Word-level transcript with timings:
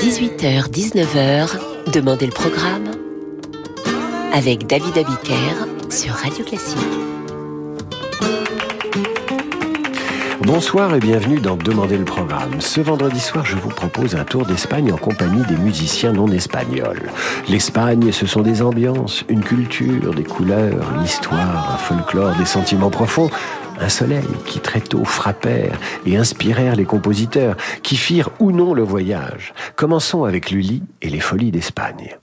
18h, 0.00 0.70
19h, 0.70 1.58
Demandez 1.92 2.26
le 2.26 2.32
programme 2.32 2.92
avec 4.32 4.68
David 4.68 4.96
Abiker 4.96 5.90
sur 5.90 6.12
Radio 6.14 6.44
Classique. 6.44 6.78
Bonsoir 10.42 10.94
et 10.94 11.00
bienvenue 11.00 11.40
dans 11.40 11.56
Demandez 11.56 11.96
le 11.96 12.04
programme. 12.04 12.60
Ce 12.60 12.80
vendredi 12.80 13.18
soir, 13.18 13.44
je 13.44 13.56
vous 13.56 13.70
propose 13.70 14.14
un 14.14 14.24
tour 14.24 14.46
d'Espagne 14.46 14.92
en 14.92 14.98
compagnie 14.98 15.42
des 15.48 15.56
musiciens 15.56 16.12
non 16.12 16.28
espagnols. 16.28 17.10
L'Espagne, 17.48 18.12
ce 18.12 18.26
sont 18.26 18.42
des 18.42 18.62
ambiances, 18.62 19.24
une 19.28 19.42
culture, 19.42 20.14
des 20.14 20.22
couleurs, 20.22 20.84
l'histoire, 21.00 21.72
un 21.74 21.78
folklore, 21.78 22.36
des 22.36 22.44
sentiments 22.44 22.90
profonds 22.90 23.30
un 23.80 23.88
soleil 23.88 24.24
qui 24.46 24.60
très 24.60 24.80
tôt 24.80 25.04
frappèrent 25.04 25.78
et 26.06 26.16
inspirèrent 26.16 26.76
les 26.76 26.84
compositeurs 26.84 27.56
qui 27.82 27.96
firent 27.96 28.30
ou 28.38 28.52
non 28.52 28.74
le 28.74 28.82
voyage. 28.82 29.54
Commençons 29.76 30.24
avec 30.24 30.50
Lully 30.50 30.82
et 31.02 31.10
les 31.10 31.20
folies 31.20 31.50
d'Espagne. 31.50 32.16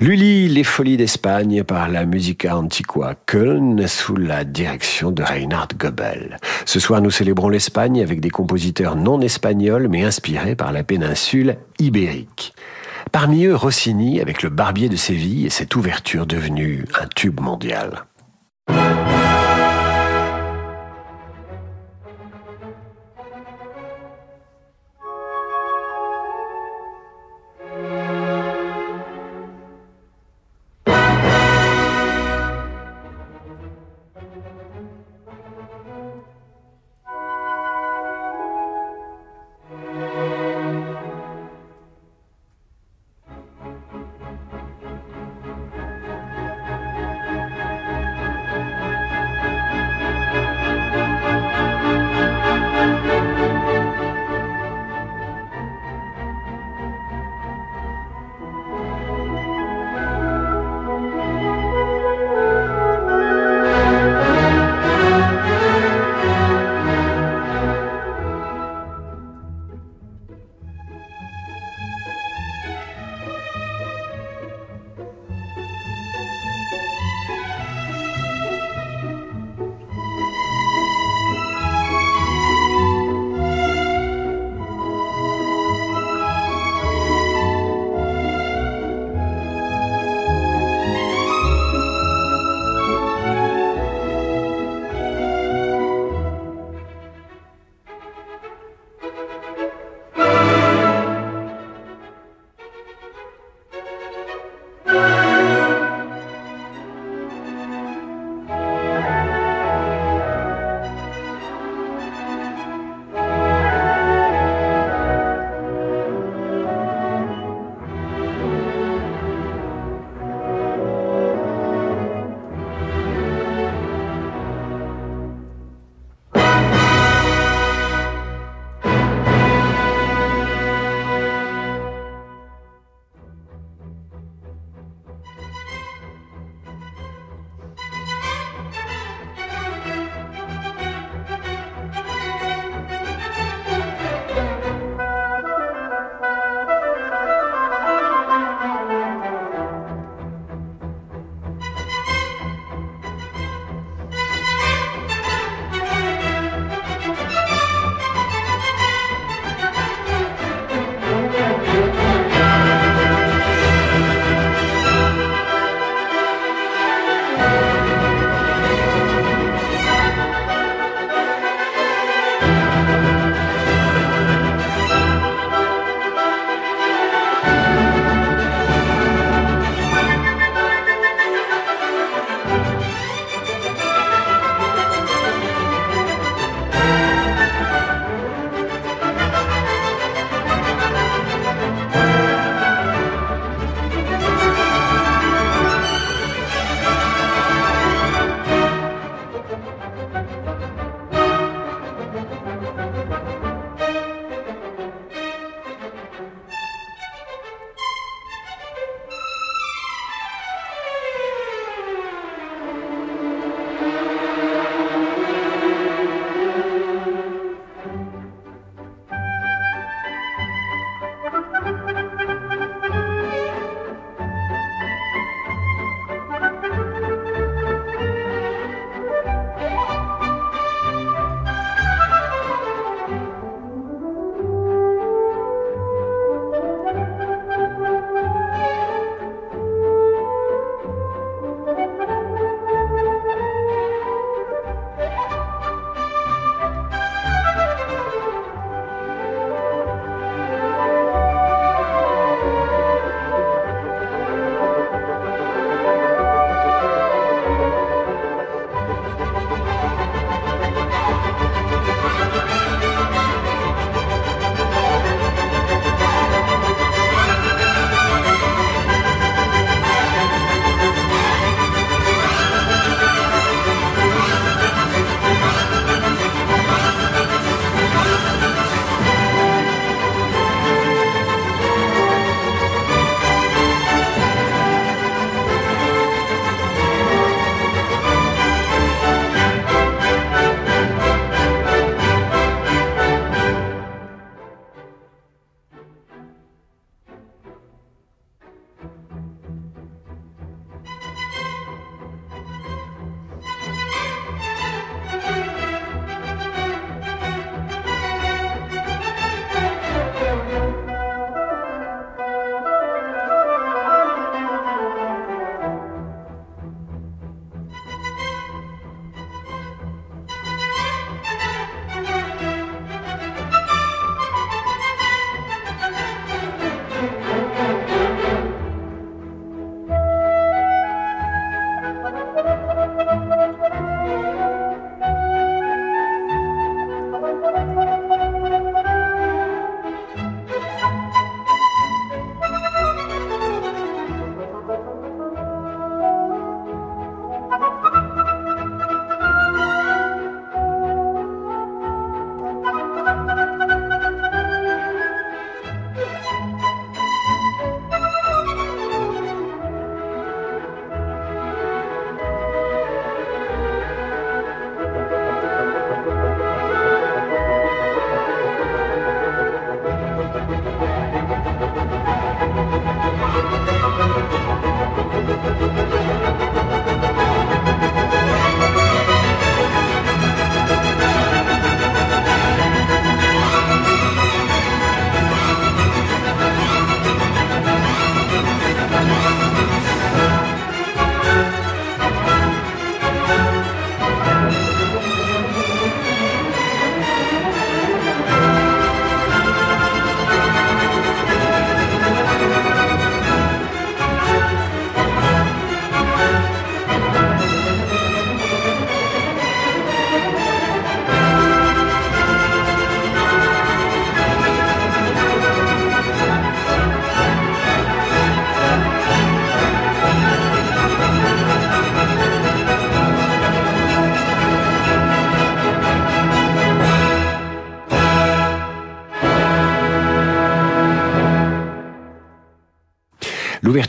Lully, 0.00 0.48
les 0.48 0.64
folies 0.64 0.96
d'Espagne 0.96 1.62
par 1.62 1.90
la 1.90 2.06
Musica 2.06 2.56
Antiqua 2.56 3.16
Köln 3.26 3.86
sous 3.86 4.16
la 4.16 4.44
direction 4.44 5.10
de 5.10 5.22
Reinhard 5.22 5.68
Goebel. 5.78 6.38
Ce 6.64 6.80
soir, 6.80 7.02
nous 7.02 7.10
célébrons 7.10 7.50
l'Espagne 7.50 8.00
avec 8.00 8.20
des 8.20 8.30
compositeurs 8.30 8.96
non 8.96 9.20
espagnols 9.20 9.88
mais 9.88 10.02
inspirés 10.02 10.56
par 10.56 10.72
la 10.72 10.84
péninsule 10.84 11.56
ibérique. 11.78 12.54
Parmi 13.12 13.44
eux, 13.44 13.54
Rossini 13.54 14.22
avec 14.22 14.42
le 14.42 14.48
Barbier 14.48 14.88
de 14.88 14.96
Séville 14.96 15.44
et 15.44 15.50
cette 15.50 15.76
ouverture 15.76 16.26
devenue 16.26 16.86
un 16.98 17.06
tube 17.06 17.38
mondial. 17.38 18.06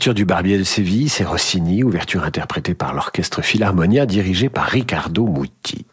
L'ouverture 0.02 0.14
du 0.14 0.24
Barbier 0.24 0.58
de 0.58 0.64
Séville, 0.64 1.08
c'est 1.08 1.22
Rossini, 1.22 1.84
ouverture 1.84 2.24
interprétée 2.24 2.74
par 2.74 2.92
l'orchestre 2.92 3.40
Philharmonia 3.40 4.04
dirigé 4.04 4.48
par 4.48 4.64
Riccardo 4.64 5.28
Muti. 5.28 5.86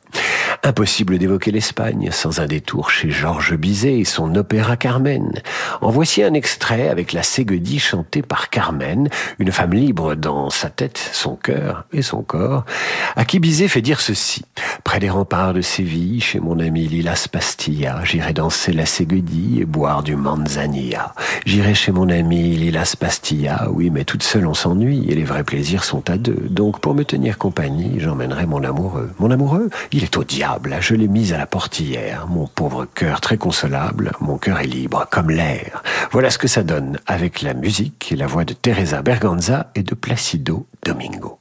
Impossible 0.63 1.17
d'évoquer 1.17 1.51
l'Espagne 1.51 2.09
sans 2.11 2.41
un 2.41 2.45
détour 2.45 2.89
chez 2.89 3.09
Georges 3.09 3.55
Bizet 3.55 3.99
et 3.99 4.05
son 4.05 4.35
opéra 4.35 4.75
Carmen. 4.75 5.31
En 5.81 5.89
voici 5.89 6.21
un 6.21 6.33
extrait 6.33 6.89
avec 6.89 7.13
la 7.13 7.23
Ségedie 7.23 7.79
chantée 7.79 8.21
par 8.21 8.49
Carmen, 8.49 9.09
une 9.39 9.51
femme 9.51 9.73
libre 9.73 10.15
dans 10.15 10.49
sa 10.49 10.69
tête, 10.69 10.97
son 11.13 11.35
cœur 11.35 11.85
et 11.93 12.01
son 12.01 12.23
corps, 12.23 12.65
à 13.15 13.23
qui 13.23 13.39
Bizet 13.39 13.69
fait 13.69 13.81
dire 13.81 14.01
ceci. 14.01 14.43
Près 14.83 14.99
des 14.99 15.09
remparts 15.09 15.53
de 15.53 15.61
Séville, 15.61 16.19
chez 16.19 16.39
mon 16.39 16.59
ami 16.59 16.87
Lilas 16.87 17.27
Pastilla, 17.31 18.01
j'irai 18.03 18.33
danser 18.33 18.73
la 18.73 18.85
Ségedie 18.85 19.59
et 19.61 19.65
boire 19.65 20.03
du 20.03 20.15
manzanilla. 20.15 21.13
J'irai 21.45 21.73
chez 21.73 21.93
mon 21.93 22.09
ami 22.09 22.55
Lilas 22.57 22.95
Pastilla, 22.99 23.69
oui, 23.71 23.89
mais 23.89 24.03
toute 24.03 24.23
seule 24.23 24.45
on 24.45 24.53
s'ennuie 24.53 25.05
et 25.09 25.15
les 25.15 25.23
vrais 25.23 25.43
plaisirs 25.43 25.85
sont 25.85 26.09
à 26.09 26.17
deux. 26.17 26.47
Donc 26.49 26.79
pour 26.81 26.95
me 26.95 27.05
tenir 27.05 27.37
compagnie, 27.37 27.95
j'emmènerai 27.97 28.45
mon 28.45 28.63
amoureux. 28.63 29.11
Mon 29.19 29.31
amoureux, 29.31 29.69
il 29.91 30.03
est 30.03 30.17
au 30.17 30.23
diable, 30.23 30.48
je 30.79 30.95
l'ai 30.95 31.07
mis 31.07 31.33
à 31.33 31.37
la 31.37 31.45
portière. 31.45 32.27
Mon 32.27 32.47
pauvre 32.47 32.85
cœur 32.85 33.21
très 33.21 33.37
consolable, 33.37 34.11
mon 34.19 34.37
cœur 34.37 34.59
est 34.59 34.67
libre 34.67 35.07
comme 35.11 35.29
l'air. 35.29 35.83
Voilà 36.11 36.29
ce 36.29 36.37
que 36.37 36.47
ça 36.47 36.63
donne 36.63 36.99
avec 37.05 37.41
la 37.41 37.53
musique 37.53 38.11
et 38.11 38.15
la 38.15 38.27
voix 38.27 38.45
de 38.45 38.53
Teresa 38.53 39.01
Berganza 39.01 39.71
et 39.75 39.83
de 39.83 39.95
Placido 39.95 40.65
Domingo. 40.83 41.38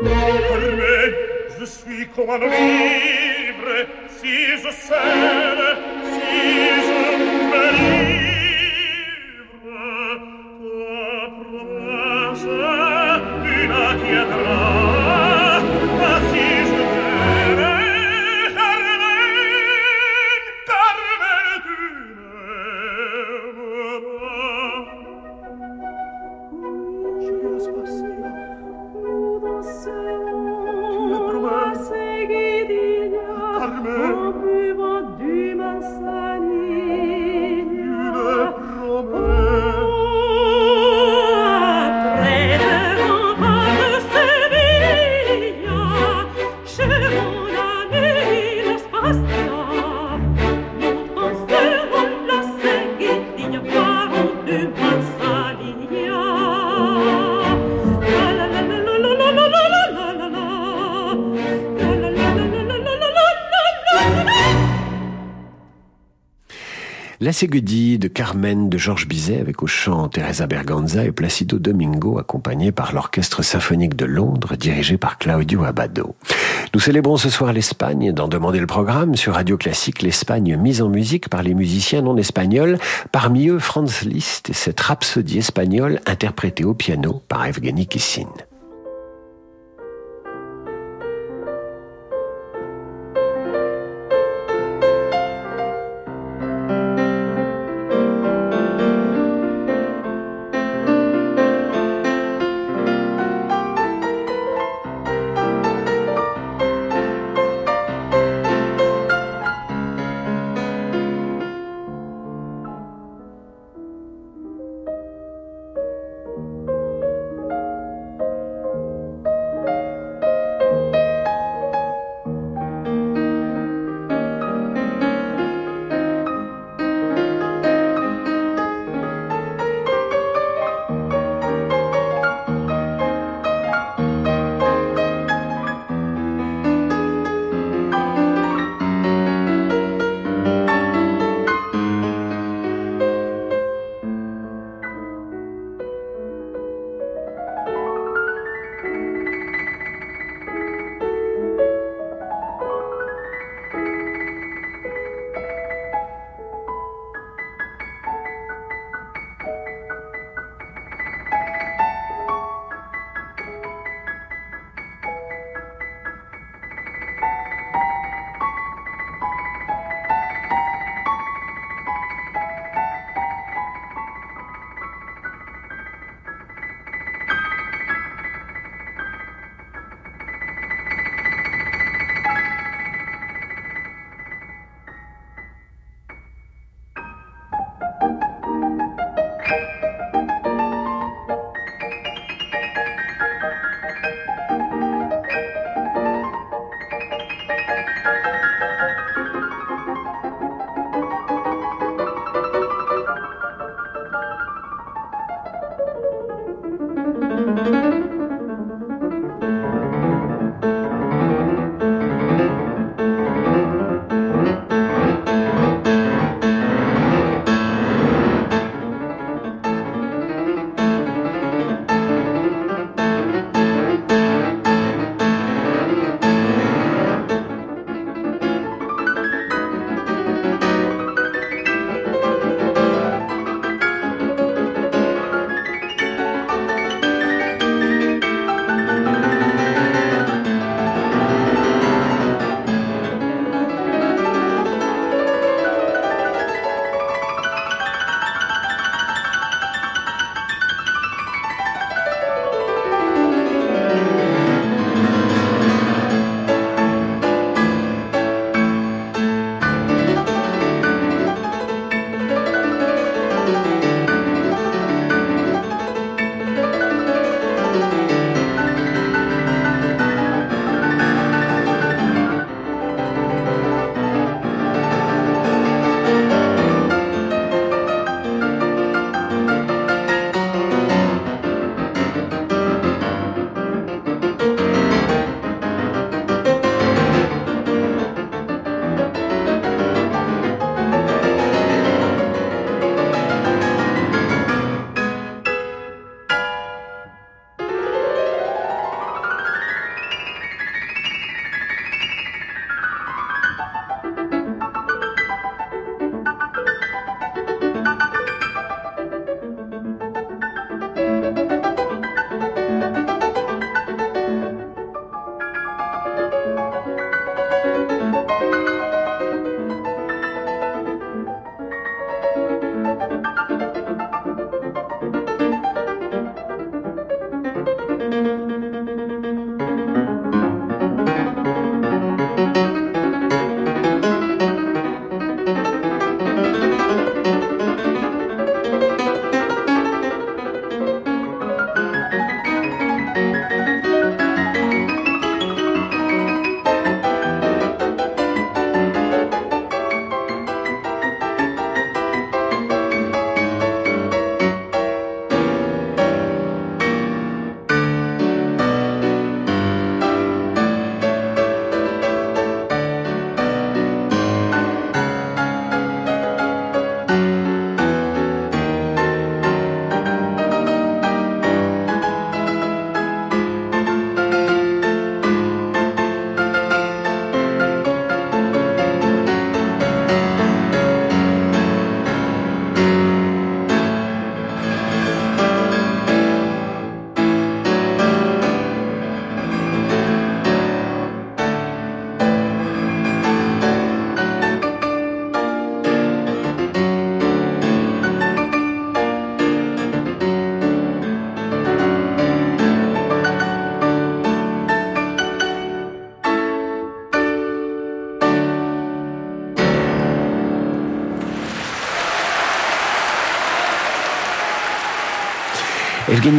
Je 0.00 1.64
suis 1.64 2.06
comme 2.14 2.30
un 2.30 2.38
livre, 2.38 3.86
si 4.20 4.56
je 4.56 4.70
sers, 4.70 5.76
si 6.04 6.68
je 6.86 6.98
bénis. 7.50 8.17
La 67.38 67.42
Ségudie 67.42 67.98
de 68.00 68.08
Carmen 68.08 68.68
de 68.68 68.78
Georges 68.78 69.06
Bizet 69.06 69.38
avec 69.38 69.62
au 69.62 69.68
chant 69.68 70.08
Teresa 70.08 70.48
Berganza 70.48 71.04
et 71.04 71.12
Placido 71.12 71.60
Domingo 71.60 72.18
accompagné 72.18 72.72
par 72.72 72.92
l'Orchestre 72.92 73.44
symphonique 73.44 73.94
de 73.94 74.06
Londres 74.06 74.56
dirigé 74.56 74.98
par 74.98 75.18
Claudio 75.18 75.62
Abbado. 75.62 76.16
Nous 76.74 76.80
célébrons 76.80 77.16
ce 77.16 77.30
soir 77.30 77.52
l'Espagne 77.52 78.10
dans 78.10 78.26
Demander 78.26 78.58
le 78.58 78.66
programme 78.66 79.14
sur 79.14 79.34
Radio 79.34 79.56
Classique 79.56 80.02
l'Espagne 80.02 80.56
mise 80.56 80.82
en 80.82 80.88
musique 80.88 81.28
par 81.28 81.44
les 81.44 81.54
musiciens 81.54 82.02
non 82.02 82.16
espagnols, 82.16 82.76
parmi 83.12 83.46
eux 83.46 83.60
Franz 83.60 84.04
Liszt 84.04 84.50
et 84.50 84.52
cette 84.52 84.80
rhapsodie 84.80 85.38
espagnole 85.38 86.00
interprétée 86.06 86.64
au 86.64 86.74
piano 86.74 87.22
par 87.28 87.46
Evgeny 87.46 87.86
Kissin. 87.86 88.26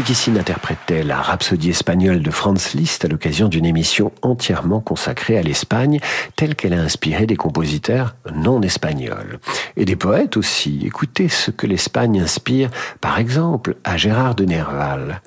Kissin 0.04 0.36
interprétait 0.36 1.04
la 1.04 1.22
rhapsodie 1.22 1.72
espagnole 1.72 2.22
de 2.22 2.32
Franz 2.32 2.78
Liszt 2.78 3.06
à 3.06 3.08
l'occasion 3.08 3.48
d'une 3.48 3.66
émission 3.66 4.12
entièrement 4.22 4.80
consacrée 4.80 5.38
à 5.38 5.42
l'Espagne, 5.42 6.00
telle 6.36 6.56
qu'elle 6.56 6.74
a 6.74 6.82
inspiré 6.82 7.26
des 7.26 7.36
compositeurs 7.36 8.16
non 8.34 8.62
espagnols. 8.62 9.40
Et 9.78 9.86
des 9.86 9.96
poètes 9.96 10.38
aussi. 10.38 10.82
Écoutez 10.86 11.28
ce 11.28 11.52
que 11.52 11.68
l'Espagne 11.68 12.22
inspire, 12.22 12.70
par 13.02 13.20
exemple, 13.20 13.76
à 13.84 13.98
Gérard 13.98 14.36
de 14.36 14.46
Nerval. 14.46 15.22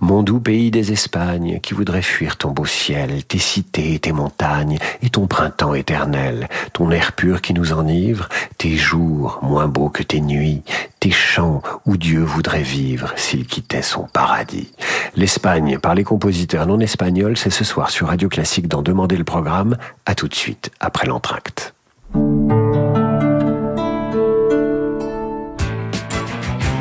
Mon 0.00 0.22
doux 0.22 0.40
pays 0.40 0.70
des 0.70 0.92
Espagnes, 0.92 1.60
qui 1.60 1.74
voudrait 1.74 2.02
fuir 2.02 2.36
ton 2.36 2.50
beau 2.50 2.66
ciel, 2.66 3.24
tes 3.24 3.38
cités, 3.38 3.98
tes 3.98 4.12
montagnes, 4.12 4.78
et 5.02 5.10
ton 5.10 5.26
printemps 5.26 5.74
éternel, 5.74 6.48
ton 6.72 6.90
air 6.90 7.12
pur 7.12 7.40
qui 7.40 7.54
nous 7.54 7.72
enivre, 7.72 8.28
tes 8.58 8.76
jours 8.76 9.38
moins 9.42 9.68
beaux 9.68 9.88
que 9.88 10.02
tes 10.02 10.20
nuits, 10.20 10.62
tes 11.04 11.10
champs 11.10 11.60
où 11.84 11.98
Dieu 11.98 12.22
voudrait 12.22 12.62
vivre 12.62 13.12
s'il 13.16 13.44
quittait 13.44 13.82
son 13.82 14.04
paradis. 14.04 14.72
L'Espagne 15.16 15.78
par 15.78 15.94
les 15.94 16.02
compositeurs 16.02 16.66
non 16.66 16.80
espagnols, 16.80 17.36
c'est 17.36 17.50
ce 17.50 17.62
soir 17.62 17.90
sur 17.90 18.06
Radio 18.06 18.30
Classique 18.30 18.68
d'en 18.68 18.80
demander 18.80 19.18
le 19.18 19.24
programme. 19.24 19.76
À 20.06 20.14
tout 20.14 20.28
de 20.28 20.34
suite 20.34 20.70
après 20.80 21.06
l'entracte. 21.06 21.74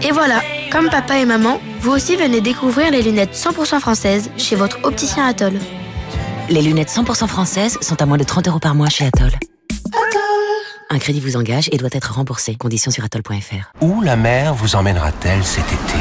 Et 0.04 0.12
voilà, 0.14 0.40
comme 0.72 0.90
papa 0.90 1.18
et 1.18 1.26
maman, 1.26 1.60
vous 1.82 1.92
aussi 1.92 2.16
venez 2.16 2.40
découvrir 2.40 2.92
les 2.92 3.02
lunettes 3.02 3.34
100% 3.34 3.82
françaises 3.82 4.32
chez 4.38 4.56
votre 4.56 4.78
opticien 4.84 5.28
Atoll. 5.28 5.60
Les 6.50 6.62
lunettes 6.62 6.92
100% 6.92 7.28
françaises 7.28 7.78
sont 7.82 8.02
à 8.02 8.06
moins 8.06 8.18
de 8.18 8.24
30 8.24 8.48
euros 8.48 8.60
par 8.60 8.74
mois 8.74 8.88
chez 8.88 9.06
Atoll. 9.06 9.32
Un 10.94 11.00
crédit 11.00 11.20
vous 11.20 11.38
engage 11.38 11.70
et 11.72 11.78
doit 11.78 11.90
être 11.92 12.14
remboursé. 12.14 12.54
Conditions 12.54 12.92
sur 12.92 13.04
atoll.fr. 13.04 13.72
Où 13.82 14.02
la 14.02 14.16
mer 14.16 14.54
vous 14.54 14.76
emmènera-t-elle 14.76 15.44
cet 15.44 15.66
été? 15.66 15.98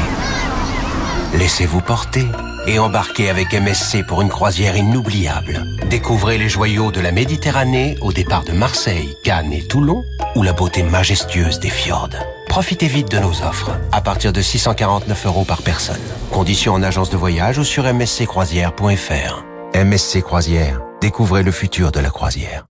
Laissez-vous 1.33 1.81
porter 1.81 2.27
et 2.67 2.77
embarquez 2.77 3.31
avec 3.31 3.53
MSC 3.53 4.05
pour 4.05 4.21
une 4.21 4.29
croisière 4.29 4.77
inoubliable. 4.77 5.63
Découvrez 5.89 6.37
les 6.37 6.47
joyaux 6.47 6.91
de 6.91 7.01
la 7.01 7.11
Méditerranée 7.11 7.97
au 8.01 8.13
départ 8.13 8.43
de 8.43 8.51
Marseille, 8.51 9.15
Cannes 9.23 9.51
et 9.51 9.65
Toulon 9.67 10.05
ou 10.35 10.43
la 10.43 10.53
beauté 10.53 10.83
majestueuse 10.83 11.59
des 11.59 11.71
fjords. 11.71 12.09
Profitez 12.47 12.87
vite 12.87 13.09
de 13.09 13.17
nos 13.17 13.41
offres, 13.41 13.71
à 13.91 13.99
partir 13.99 14.31
de 14.31 14.43
649 14.43 15.25
euros 15.25 15.43
par 15.43 15.63
personne. 15.63 15.97
Conditions 16.31 16.73
en 16.73 16.83
agence 16.83 17.09
de 17.09 17.17
voyage 17.17 17.57
ou 17.57 17.63
sur 17.63 17.91
msccroisière.fr. 17.91 19.43
MSC 19.73 20.21
Croisière, 20.21 20.81
découvrez 21.01 21.41
le 21.41 21.51
futur 21.51 21.91
de 21.91 21.99
la 21.99 22.11
croisière. 22.11 22.65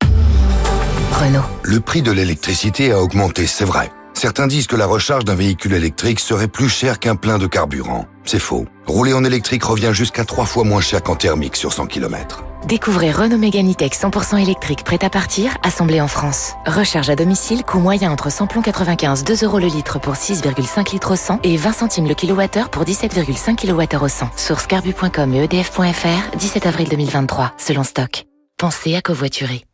Renault. 1.13 1.43
Le 1.62 1.80
prix 1.80 2.02
de 2.02 2.12
l'électricité 2.12 2.91
a 2.91 2.99
augmenté, 3.02 3.45
c'est 3.45 3.65
vrai. 3.65 3.91
Certains 4.13 4.47
disent 4.47 4.67
que 4.67 4.76
la 4.76 4.86
recharge 4.86 5.26
d'un 5.26 5.36
véhicule 5.36 5.73
électrique 5.73 6.19
serait 6.19 6.47
plus 6.47 6.69
cher 6.69 6.99
qu'un 6.99 7.15
plein 7.15 7.38
de 7.38 7.47
carburant. 7.47 8.08
C'est 8.26 8.39
faux. 8.39 8.65
Rouler 8.88 9.13
en 9.13 9.23
électrique 9.23 9.63
revient 9.63 9.91
jusqu'à 9.91 10.26
trois 10.26 10.45
fois 10.45 10.63
moins 10.63 10.82
cher 10.82 11.04
qu'en 11.04 11.15
thermique 11.15 11.56
sur 11.56 11.71
100 11.71 11.88
km. 11.88 12.43
Découvrez 12.65 13.12
Renault 13.12 13.38
Mégane 13.38 13.71
E-Tech 13.71 13.91
100% 13.91 14.41
électrique 14.41 14.84
prêt 14.84 15.04
à 15.04 15.10
partir, 15.10 15.58
assemblé 15.63 16.02
en 16.02 16.08
France. 16.08 16.54
Recharge 16.65 17.10
à 17.10 17.15
domicile, 17.15 17.63
coût 17.63 17.80
moyen 17.80 18.12
entre 18.12 18.32
samplon 18.32 18.62
95, 18.62 19.23
2 19.23 19.43
euros 19.43 19.60
le 19.60 19.67
litre 19.67 19.99
pour 19.99 20.13
6,5 20.13 20.93
litres 20.93 21.12
au 21.12 21.15
100 21.15 21.41
et 21.43 21.58
20 21.58 21.71
centimes 21.73 22.08
le 22.08 22.15
kilowattheure 22.15 22.69
pour 22.69 22.84
17,5 22.84 23.56
kWh 23.56 24.04
au 24.04 24.08
100. 24.08 24.30
Source 24.38 24.67
carbu.com 24.67 25.34
et 25.34 25.43
edf.fr, 25.43 26.38
17 26.38 26.65
avril 26.65 26.88
2023, 26.89 27.54
selon 27.58 27.84
stock. 27.84 28.26
Pensez 28.58 28.95
à 28.95 29.02
covoiturer. 29.02 29.65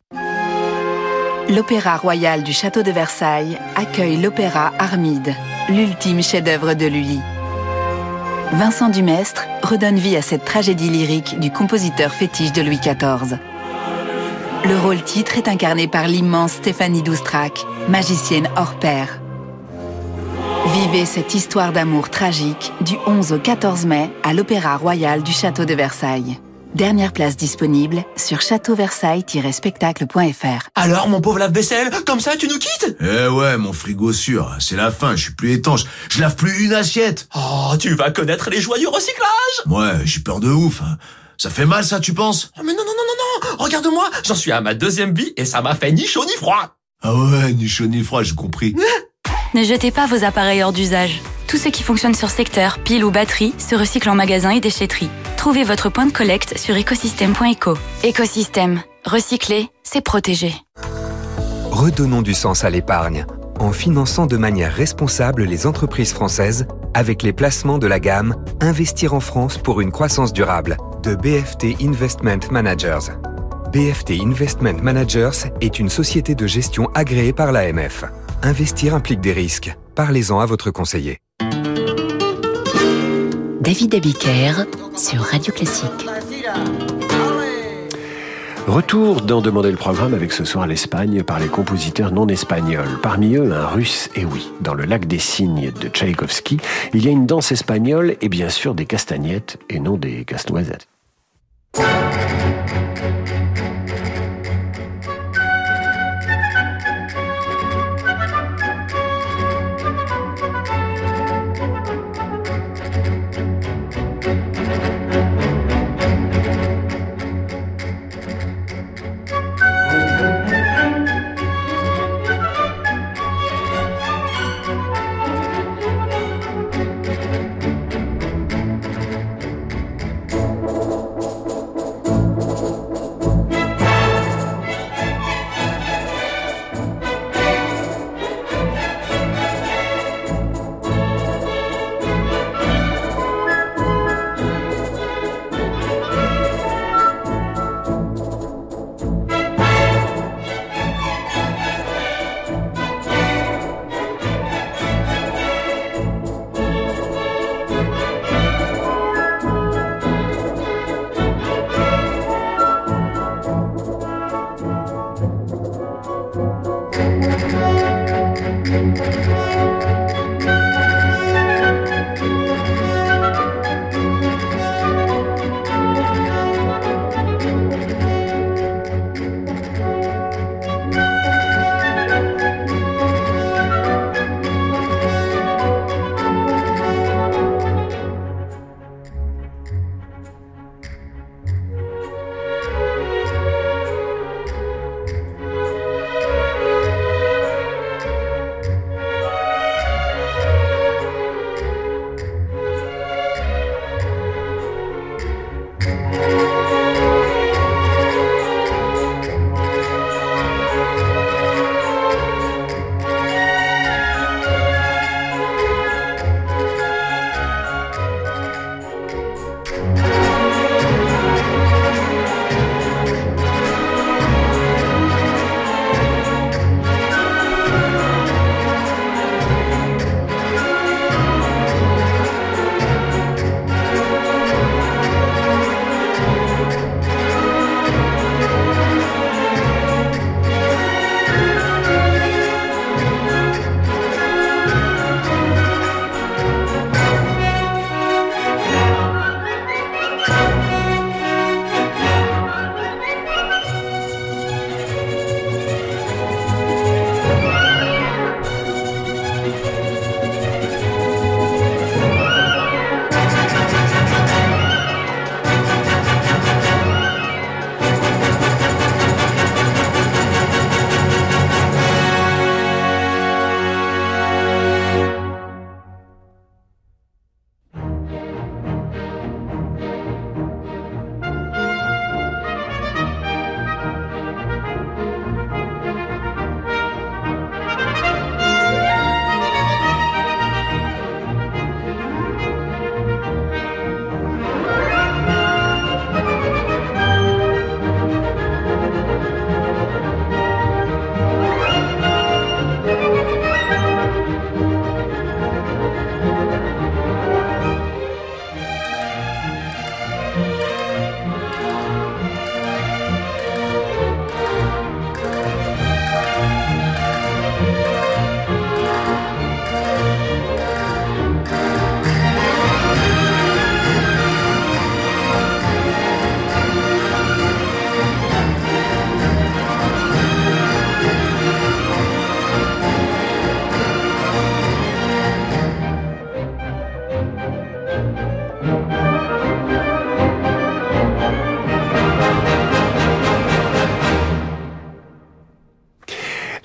L'Opéra 1.50 1.96
Royal 1.96 2.44
du 2.44 2.52
Château 2.52 2.84
de 2.84 2.92
Versailles 2.92 3.58
accueille 3.74 4.18
l'Opéra 4.18 4.72
Armide, 4.78 5.34
l'ultime 5.68 6.22
chef-d'œuvre 6.22 6.74
de 6.74 6.86
Lully. 6.86 7.18
Vincent 8.52 8.88
Dumestre 8.88 9.48
redonne 9.60 9.96
vie 9.96 10.16
à 10.16 10.22
cette 10.22 10.44
tragédie 10.44 10.90
lyrique 10.90 11.40
du 11.40 11.50
compositeur 11.50 12.12
fétiche 12.12 12.52
de 12.52 12.62
Louis 12.62 12.78
XIV. 12.78 13.38
Le 14.64 14.78
rôle 14.78 15.02
titre 15.02 15.38
est 15.38 15.48
incarné 15.48 15.88
par 15.88 16.06
l'immense 16.06 16.52
Stéphanie 16.52 17.02
Doustrac, 17.02 17.66
magicienne 17.88 18.48
hors 18.56 18.74
pair. 18.74 19.20
Vivez 20.66 21.04
cette 21.04 21.34
histoire 21.34 21.72
d'amour 21.72 22.10
tragique 22.10 22.72
du 22.80 22.94
11 23.08 23.32
au 23.32 23.38
14 23.38 23.86
mai 23.86 24.08
à 24.22 24.34
l'Opéra 24.34 24.76
Royal 24.76 25.24
du 25.24 25.32
Château 25.32 25.64
de 25.64 25.74
Versailles. 25.74 26.38
Dernière 26.74 27.12
place 27.12 27.36
disponible 27.36 28.04
sur 28.16 28.40
châteauversailles-spectacle.fr. 28.40 30.68
Alors, 30.76 31.08
mon 31.08 31.20
pauvre 31.20 31.38
lave-vaisselle, 31.40 31.90
comme 32.06 32.20
ça 32.20 32.36
tu 32.36 32.46
nous 32.48 32.58
quittes? 32.58 32.96
Eh 33.00 33.26
ouais, 33.28 33.56
mon 33.58 33.72
frigo 33.72 34.12
sûr, 34.12 34.54
c'est 34.60 34.76
la 34.76 34.90
fin, 34.92 35.16
je 35.16 35.22
suis 35.24 35.34
plus 35.34 35.50
étanche. 35.52 35.82
Je 36.10 36.20
lave 36.20 36.36
plus 36.36 36.64
une 36.64 36.72
assiette. 36.72 37.28
Oh, 37.34 37.72
tu 37.78 37.92
vas 37.94 38.10
connaître 38.12 38.50
les 38.50 38.60
joies 38.60 38.78
du 38.78 38.86
recyclage 38.86 39.26
Ouais, 39.66 39.98
j'ai 40.04 40.20
peur 40.20 40.38
de 40.40 40.48
ouf. 40.50 40.80
hein. 40.82 40.96
Ça 41.38 41.50
fait 41.50 41.66
mal 41.66 41.84
ça, 41.84 41.98
tu 42.00 42.14
penses? 42.14 42.52
Oh, 42.58 42.62
Mais 42.64 42.72
non, 42.72 42.84
non, 42.84 42.86
non, 42.86 42.92
non, 43.08 43.14
non 43.50 43.56
Regarde-moi, 43.64 44.08
j'en 44.24 44.34
suis 44.36 44.52
à 44.52 44.60
ma 44.60 44.74
deuxième 44.74 45.12
vie 45.14 45.32
et 45.36 45.44
ça 45.44 45.60
m'a 45.62 45.74
fait 45.74 45.90
ni 45.90 46.06
chaud 46.06 46.24
ni 46.24 46.34
froid 46.36 46.76
Ah 47.02 47.12
ouais, 47.14 47.52
ni 47.52 47.66
chaud 47.68 47.86
ni 47.86 48.02
froid, 48.04 48.22
j'ai 48.22 48.34
compris. 48.36 48.76
Ne 49.52 49.64
jetez 49.64 49.90
pas 49.90 50.06
vos 50.06 50.22
appareils 50.22 50.62
hors 50.62 50.72
d'usage. 50.72 51.20
Tout 51.48 51.56
ce 51.56 51.68
qui 51.68 51.82
fonctionne 51.82 52.14
sur 52.14 52.30
secteur, 52.30 52.78
pile 52.78 53.04
ou 53.04 53.10
batterie, 53.10 53.52
se 53.58 53.74
recycle 53.74 54.08
en 54.08 54.14
magasin 54.14 54.50
et 54.50 54.60
déchetterie. 54.60 55.10
Trouvez 55.36 55.64
votre 55.64 55.88
point 55.88 56.06
de 56.06 56.12
collecte 56.12 56.56
sur 56.56 56.76
écosystème.eco. 56.76 57.76
Écosystème. 58.04 58.80
Recycler, 59.04 59.68
c'est 59.82 60.02
protéger. 60.02 60.54
Redonnons 61.72 62.22
du 62.22 62.32
sens 62.32 62.62
à 62.62 62.70
l'épargne 62.70 63.26
en 63.58 63.72
finançant 63.72 64.26
de 64.26 64.36
manière 64.36 64.72
responsable 64.72 65.42
les 65.42 65.66
entreprises 65.66 66.12
françaises 66.12 66.66
avec 66.94 67.24
les 67.24 67.32
placements 67.32 67.78
de 67.78 67.88
la 67.88 67.98
gamme 67.98 68.36
Investir 68.60 69.14
en 69.14 69.20
France 69.20 69.58
pour 69.58 69.80
une 69.80 69.90
croissance 69.90 70.32
durable 70.32 70.76
de 71.02 71.16
BFT 71.16 71.82
Investment 71.82 72.52
Managers. 72.52 73.10
BFT 73.72 74.22
Investment 74.22 74.80
Managers 74.80 75.50
est 75.60 75.80
une 75.80 75.88
société 75.88 76.36
de 76.36 76.46
gestion 76.46 76.88
agréée 76.94 77.32
par 77.32 77.50
l'AMF. 77.50 78.04
Investir 78.42 78.94
implique 78.94 79.20
des 79.20 79.34
risques. 79.34 79.76
Parlez-en 79.94 80.40
à 80.40 80.46
votre 80.46 80.70
conseiller. 80.70 81.18
David 83.60 83.94
Abiker 83.94 84.64
sur 84.96 85.20
Radio 85.20 85.52
Classique. 85.52 86.08
Retour 88.66 89.20
d'en 89.20 89.42
demander 89.42 89.70
le 89.70 89.76
programme 89.76 90.14
avec 90.14 90.32
ce 90.32 90.46
soir 90.46 90.66
l'Espagne 90.66 91.22
par 91.22 91.38
les 91.38 91.48
compositeurs 91.48 92.12
non 92.12 92.26
espagnols. 92.28 92.98
Parmi 93.02 93.34
eux, 93.34 93.52
un 93.52 93.66
russe, 93.66 94.08
et 94.14 94.24
oui, 94.24 94.50
dans 94.62 94.74
le 94.74 94.86
lac 94.86 95.06
des 95.06 95.18
cygnes 95.18 95.70
de 95.72 95.88
Tchaïkovski, 95.88 96.58
il 96.94 97.04
y 97.04 97.08
a 97.08 97.10
une 97.10 97.26
danse 97.26 97.52
espagnole 97.52 98.16
et 98.22 98.30
bien 98.30 98.48
sûr 98.48 98.74
des 98.74 98.86
castagnettes 98.86 99.58
et 99.68 99.80
non 99.80 99.98
des 99.98 100.24
casse-noisettes. 100.24 100.86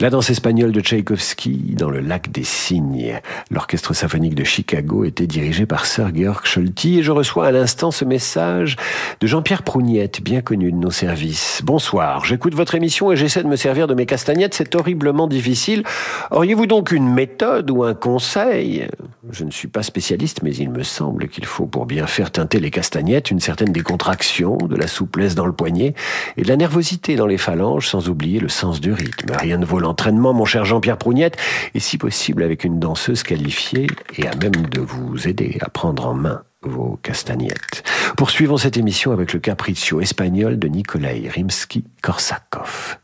La 0.06 0.12
danse 0.12 0.30
espagnole 0.30 0.72
de 0.72 0.82
Tchaïkovski 0.82 1.74
dans 1.76 1.90
le 1.90 2.00
lac 2.00 2.32
des 2.32 2.44
cygnes. 2.44 3.20
L'orchestre 3.50 3.96
symphonique 3.96 4.36
de 4.36 4.44
Chicago 4.44 5.04
était 5.04 5.26
dirigé 5.26 5.66
par 5.66 5.88
Sir 5.88 6.12
Georg 6.14 6.46
Scholti 6.46 7.00
et 7.00 7.02
je 7.02 7.12
reçois 7.12 7.48
à 7.48 7.52
l'instant 7.52 7.90
ce 7.90 8.06
message 8.06 8.76
de 9.20 9.26
Jean-Pierre 9.26 9.64
Prougnette, 9.64 10.22
bien 10.22 10.42
connu 10.42 10.72
de 10.72 10.78
nos 10.78 10.92
services. 10.92 11.62
Bonsoir, 11.64 12.24
j'écoute 12.24 12.54
votre 12.54 12.76
émission 12.76 13.12
et 13.12 13.16
j'essaie 13.16 13.42
de 13.42 13.48
me 13.48 13.56
servir 13.56 13.88
de 13.88 13.96
mes 13.96 14.06
castagnettes, 14.06 14.54
c'est 14.54 14.76
horriblement 14.76 15.26
difficile. 15.26 15.82
Auriez-vous 16.30 16.68
donc 16.68 16.92
une 16.92 17.12
méthode 17.12 17.72
ou 17.72 17.84
un 17.84 17.96
conseil? 17.96 18.88
Je 19.32 19.44
ne 19.44 19.50
suis 19.50 19.68
pas 19.68 19.82
spécialiste, 19.82 20.44
mais 20.44 20.54
il 20.56 20.70
me 20.70 20.84
semble 20.84 21.30
qu'il 21.30 21.46
faut 21.46 21.66
pour 21.66 21.88
bien 21.88 22.06
faire 22.06 22.30
teinter 22.30 22.60
les 22.60 22.70
castagnettes 22.70 23.32
une 23.32 23.40
certaine 23.40 23.72
décontraction, 23.72 24.58
de 24.58 24.76
la 24.76 24.86
souplesse 24.86 25.34
dans 25.34 25.48
le 25.48 25.52
poignet 25.52 25.96
et 26.38 26.44
de 26.44 26.48
la 26.48 26.58
nervosité 26.58 27.16
dans 27.16 27.26
les 27.26 27.40
phalanges, 27.40 27.88
sans 27.88 28.08
oublier 28.08 28.40
le 28.40 28.50
sens 28.50 28.80
du 28.80 28.94
rythme. 28.94 29.32
Rien 29.36 29.58
ne 29.58 29.66
vaut 29.66 29.80
mon 30.12 30.46
cher 30.46 30.66
Jean-Pierre 30.66 30.98
Prougnette, 30.98 31.38
et 31.74 31.80
si 31.80 31.98
possible 31.98 32.44
avec 32.44 32.64
une 32.64 32.80
danseuse 32.80 33.24
qualifiée 33.24 33.88
et 34.18 34.28
à 34.28 34.36
même 34.36 34.68
de 34.68 34.82
vous 34.82 35.28
aider 35.28 35.58
à 35.62 35.70
prendre 35.70 36.06
en 36.08 36.14
main 36.14 36.44
vos 36.62 37.00
castagnettes. 37.04 37.84
Poursuivons 38.18 38.58
cette 38.58 38.78
émission 38.78 39.12
avec 39.12 39.34
le 39.34 39.40
capriccio 39.40 40.02
espagnol 40.02 40.58
de 40.58 40.68
Nikolai 40.68 41.30
Rimsky-Korsakov. 41.30 42.98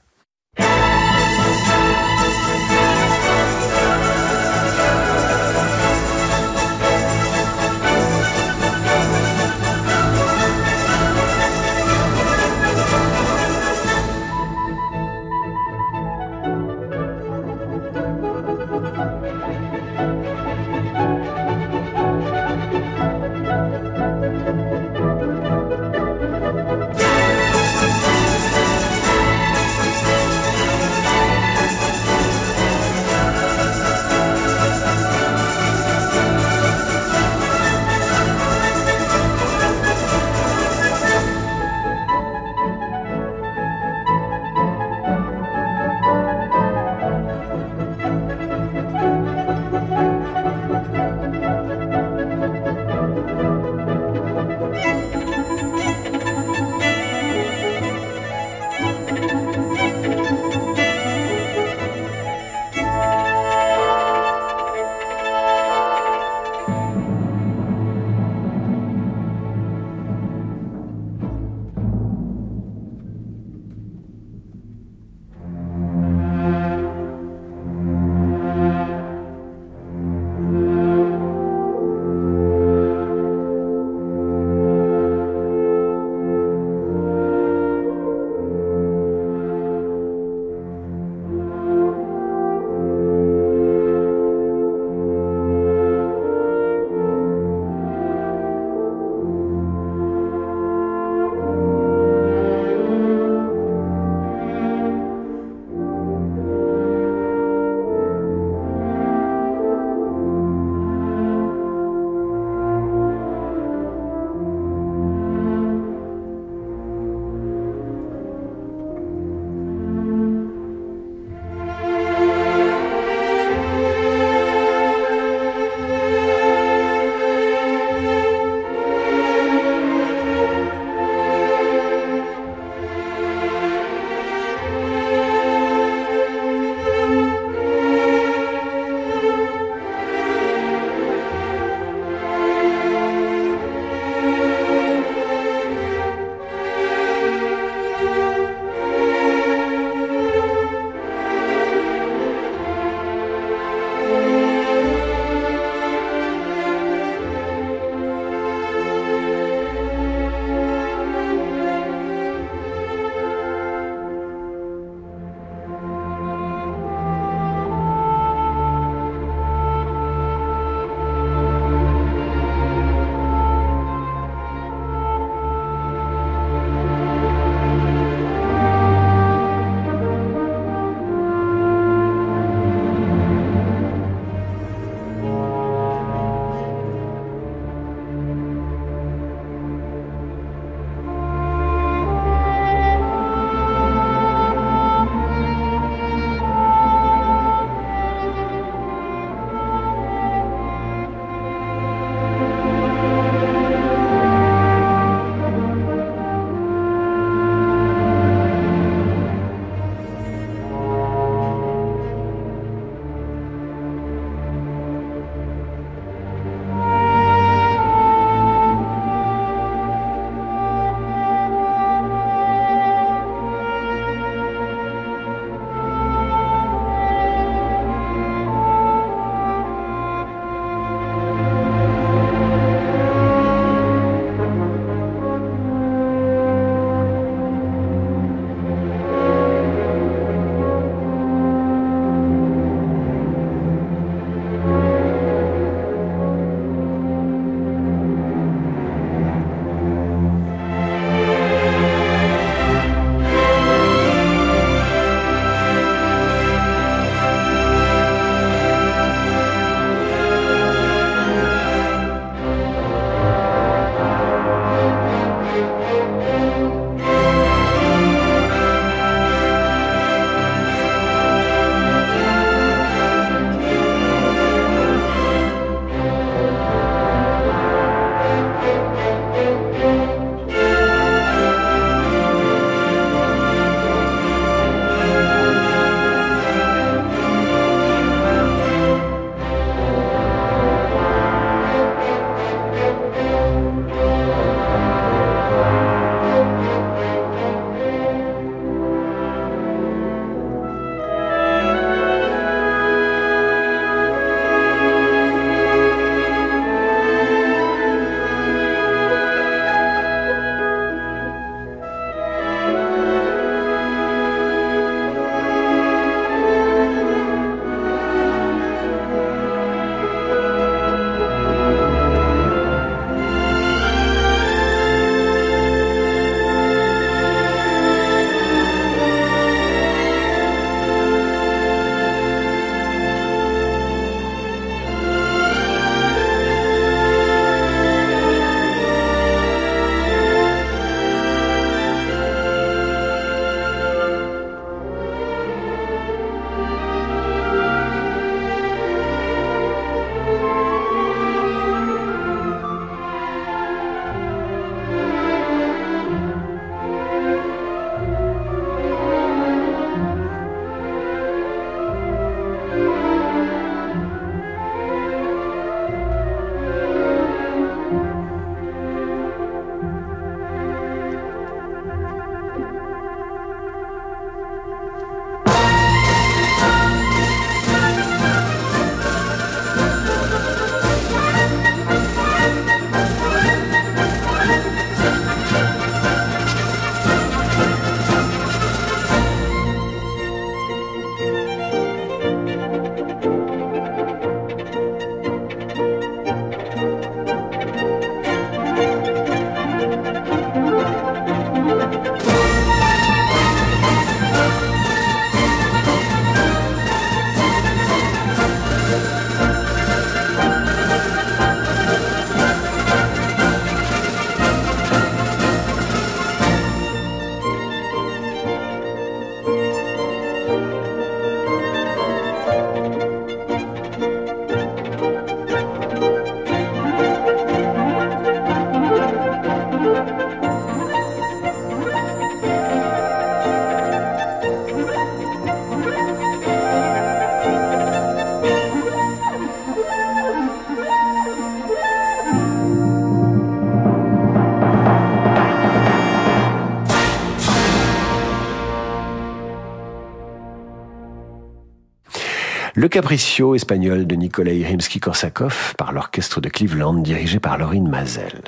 Capriccio 452.92 453.56
espagnol 453.56 454.06
de 454.06 454.16
Nikolai 454.16 454.66
Rimsky-Korsakov 454.66 455.76
par 455.78 455.94
l'orchestre 455.94 456.42
de 456.42 456.50
Cleveland 456.50 456.96
dirigé 456.96 457.40
par 457.40 457.58
Laurine 457.58 457.88
Mazel. 457.88 458.42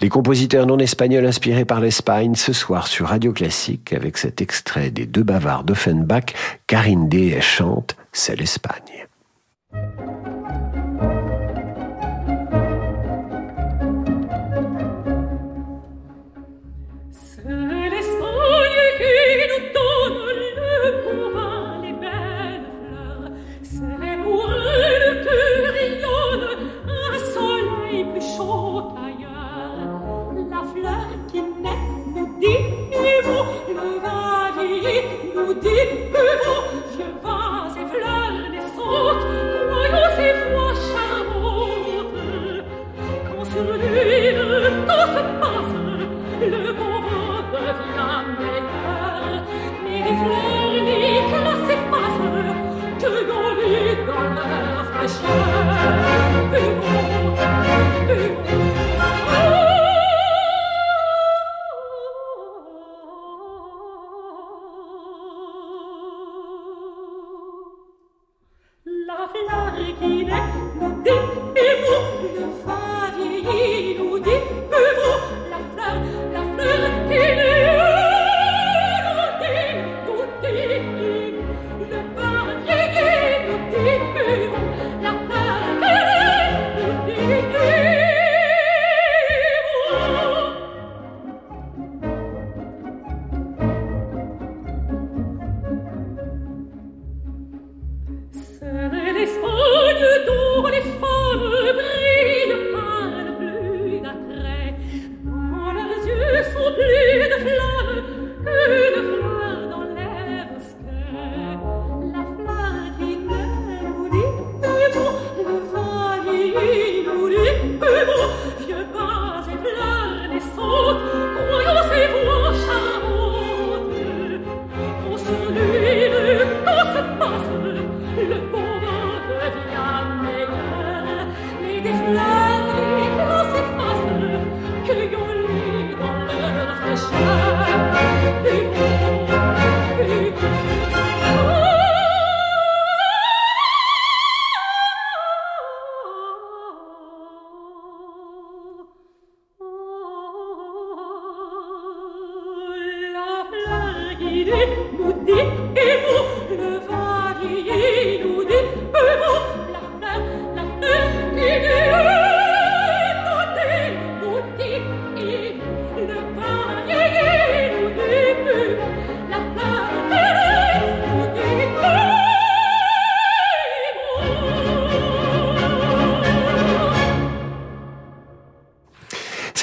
Les 0.00 0.08
compositeurs 0.08 0.66
non 0.66 0.78
espagnols 0.80 1.24
inspirés 1.24 1.64
par 1.64 1.80
l'Espagne 1.80 2.34
ce 2.34 2.52
soir 2.52 2.88
sur 2.88 3.06
Radio 3.06 3.32
Classique 3.32 3.92
avec 3.92 4.18
cet 4.18 4.42
extrait 4.42 4.90
des 4.90 5.06
deux 5.06 5.22
bavards 5.22 5.62
d'Offenbach, 5.62 6.34
Karine 6.66 7.08
D. 7.08 7.40
chante 7.40 7.96
C'est 8.12 8.34
l'Espagne. 8.34 9.06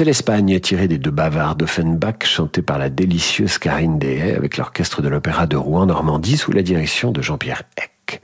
C'est 0.04 0.08
l'Espagne 0.08 0.60
tirée 0.60 0.90
des 0.90 0.98
deux 0.98 1.12
bavards 1.12 1.56
d'Offenbach 1.56 2.26
chantée 2.26 2.62
par 2.62 2.78
la 2.78 2.90
délicieuse 2.90 3.58
Karine 3.58 4.00
Dehaye 4.00 4.36
avec 4.36 4.58
l'orchestre 4.58 5.02
de 5.02 5.08
l'Opéra 5.08 5.48
de 5.48 5.56
Rouen 5.56 5.86
Normandie 5.86 6.36
sous 6.36 6.52
la 6.52 6.62
direction 6.62 7.14
de 7.14 7.22
Jean-Pierre 7.22 7.64
Eck. 7.78 8.22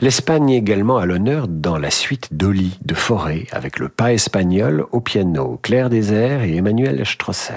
L'Espagne 0.00 0.50
également 0.50 0.98
à 0.98 1.04
l'honneur 1.04 1.48
dans 1.48 1.78
la 1.78 1.90
suite 1.90 2.28
d'Oli 2.32 2.78
de 2.84 2.94
Forêt 2.94 3.46
avec 3.50 3.80
le 3.80 3.88
pas 3.88 4.12
espagnol 4.12 4.86
au 4.92 5.00
piano 5.00 5.58
Claire 5.64 5.90
Désert 5.90 6.44
et 6.44 6.54
Emmanuel 6.54 7.04
Strosser. 7.04 7.54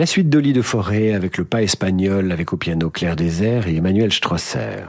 La 0.00 0.06
suite 0.06 0.30
d'Oli 0.30 0.54
de 0.54 0.62
Forêt 0.62 1.12
avec 1.12 1.36
le 1.36 1.44
pas 1.44 1.60
espagnol 1.60 2.32
avec 2.32 2.54
au 2.54 2.56
piano 2.56 2.88
Claire 2.88 3.16
Désert 3.16 3.68
et 3.68 3.76
Emmanuel 3.76 4.10
Strosser. 4.10 4.86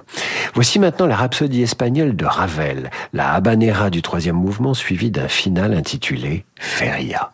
Voici 0.53 0.80
maintenant 0.80 1.05
la 1.05 1.18
rhapsodie 1.18 1.64
espagnole 1.64 2.16
de 2.16 2.24
Ravel, 2.24 2.89
la 3.12 3.34
habanera 3.34 3.89
du 3.89 4.01
troisième 4.01 4.38
mouvement 4.38 4.74
suivie 4.74 5.12
d'un 5.12 5.28
final 5.28 5.74
intitulé 5.74 6.45
Feria. 6.57 7.34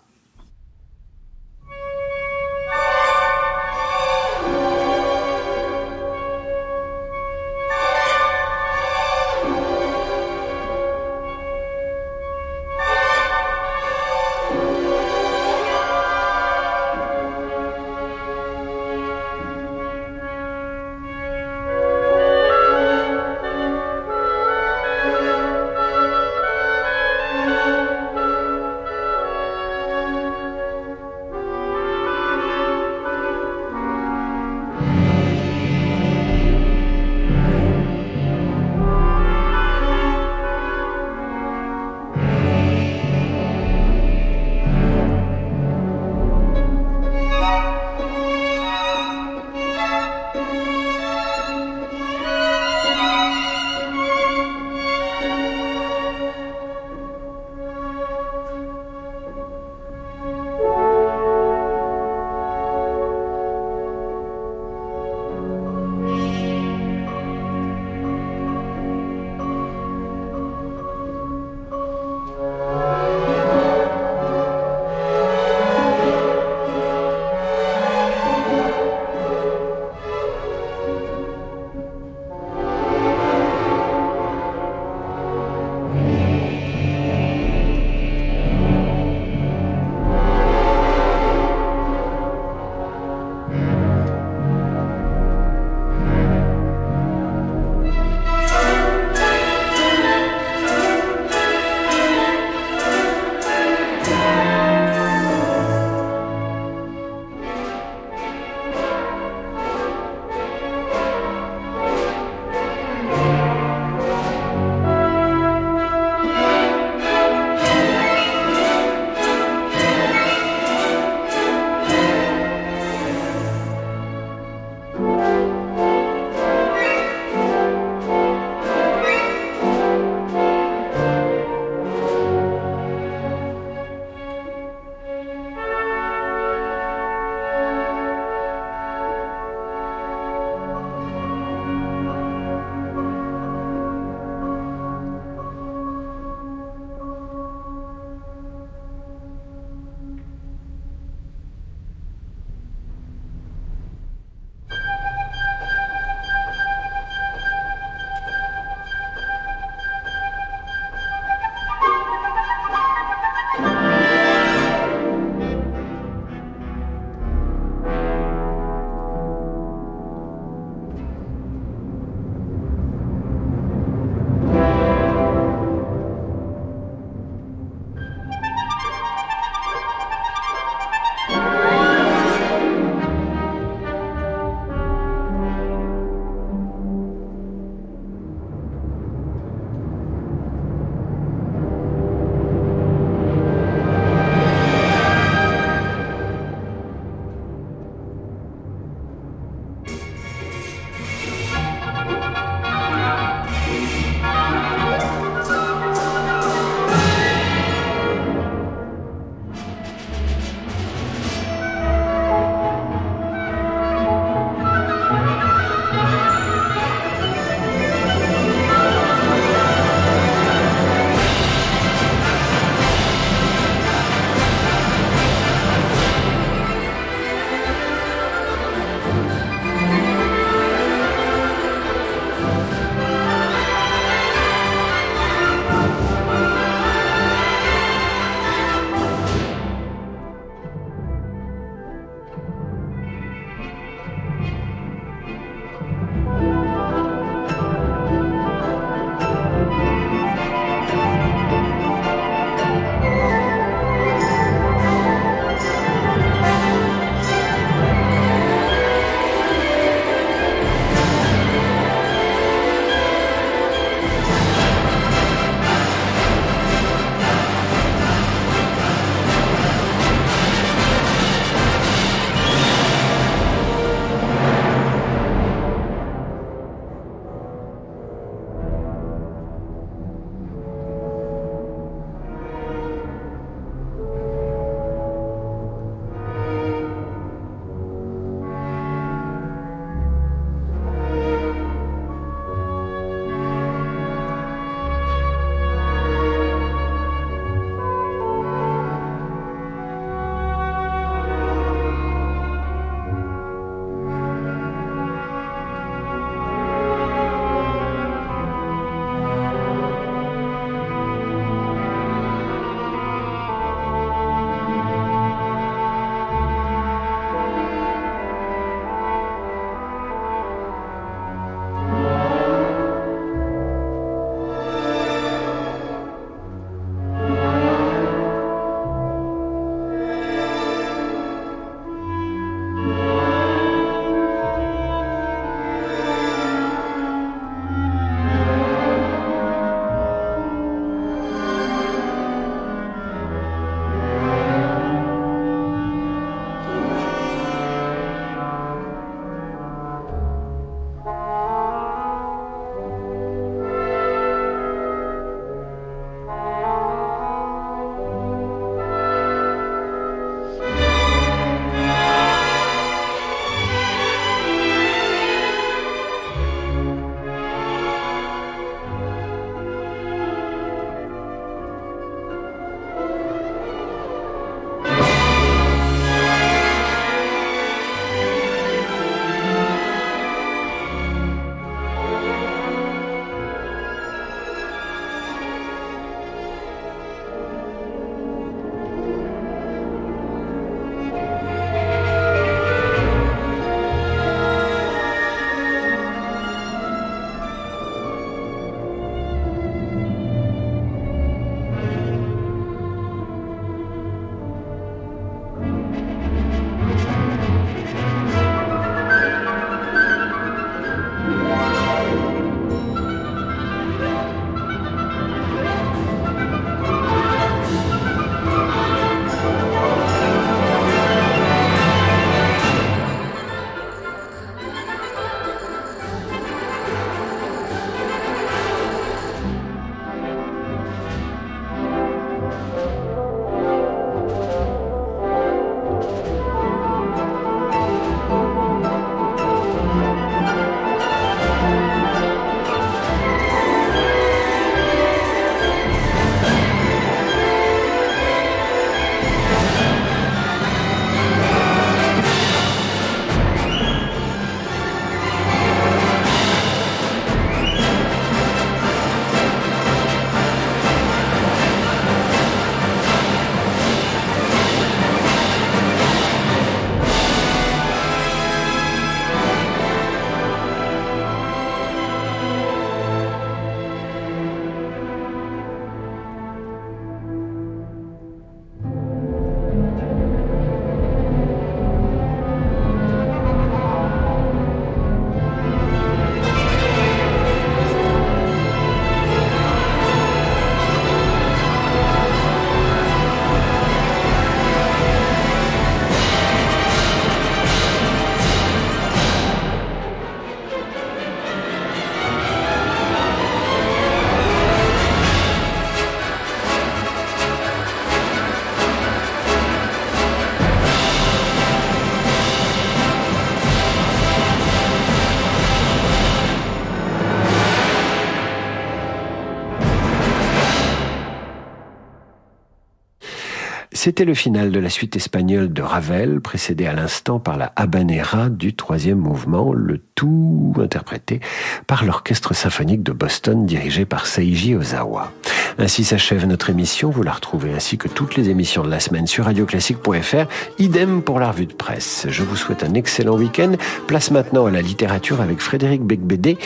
C'était 524.08 524.24
le 524.24 524.36
final 524.36 524.72
de 524.72 524.80
la 524.80 524.90
suite 524.90 525.18
espagnole 525.18 525.74
de 525.74 525.82
Ravel, 525.82 526.40
précédé 526.40 526.86
à 526.86 526.94
l'instant 526.94 527.40
par 527.40 527.58
la 527.58 527.74
habanera 527.76 528.48
du 528.48 528.74
troisième 528.74 529.18
mouvement, 529.18 529.74
le 529.74 530.00
tout 530.16 530.74
interprété 530.78 531.42
par 531.88 532.06
l'Orchestre 532.06 532.56
symphonique 532.56 533.04
de 533.04 533.12
Boston 533.12 533.66
dirigé 533.66 534.06
par 534.06 534.26
Seiji 534.26 534.76
Ozawa. 534.76 535.34
Ainsi 535.78 536.06
s'achève 536.06 536.48
notre 536.48 536.70
émission. 536.70 537.10
Vous 537.10 537.22
la 537.22 537.34
retrouvez 537.34 537.74
ainsi 537.74 537.98
que 537.98 538.08
toutes 538.08 538.38
les 538.38 538.48
émissions 538.48 538.84
de 538.84 538.90
la 538.90 539.02
semaine 539.02 539.28
sur 539.28 539.44
radioclassique.fr. 539.44 540.46
Idem 540.80 541.22
pour 541.22 541.42
la 541.42 541.52
revue 541.52 541.66
de 541.66 541.74
presse. 541.74 542.28
Je 542.30 542.44
vous 542.44 542.56
souhaite 542.56 542.86
un 542.86 542.94
excellent 542.94 543.36
week-end. 543.36 543.74
Place 544.08 544.32
maintenant 544.32 544.68
à 544.68 544.72
la 544.72 544.82
littérature 544.82 545.42
avec 545.42 545.60
Frédéric 545.60 546.02
Becbédé. 546.02 546.58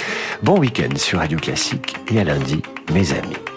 Bon 0.43 0.59
week-end 0.59 0.95
sur 0.95 1.17
Radio 1.17 1.39
Classique 1.39 1.95
et 2.11 2.19
à 2.19 2.23
lundi, 2.23 2.61
mes 2.93 3.13
amis. 3.13 3.50